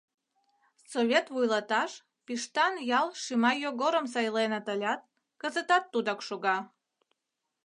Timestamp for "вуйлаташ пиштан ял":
1.33-3.07